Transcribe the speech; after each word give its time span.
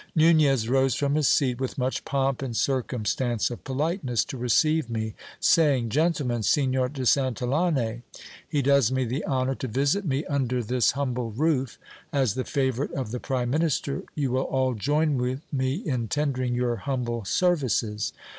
Nunez 0.15 0.67
rose 0.67 0.95
from 0.95 1.13
his 1.13 1.27
seat 1.27 1.59
with 1.61 1.77
much 1.77 2.05
pomp 2.05 2.41
and 2.41 2.57
circumstance 2.57 3.51
of 3.51 3.63
politeness 3.63 4.25
to 4.25 4.35
receive 4.35 4.89
me, 4.89 5.13
saying: 5.39 5.89
Gentlemen, 5.89 6.41
Signor 6.41 6.89
de 6.89 7.03
Santil 7.03 7.49
lane! 7.75 8.01
He 8.49 8.63
does 8.63 8.91
me 8.91 9.05
the 9.05 9.23
honour 9.27 9.53
to 9.53 9.67
visit 9.67 10.03
me 10.03 10.25
under 10.25 10.63
this 10.63 10.93
humble 10.93 11.29
roof; 11.29 11.77
as 12.11 12.33
the 12.33 12.45
favourite 12.45 12.93
of 12.93 13.11
the 13.11 13.19
prime 13.19 13.51
minister, 13.51 14.01
you 14.15 14.31
will 14.31 14.45
all 14.45 14.73
join 14.73 15.17
with 15.19 15.41
me 15.53 15.75
in 15.75 16.07
tendering 16.07 16.55
your 16.55 16.77
humble 16.77 17.23
services. 17.23 18.11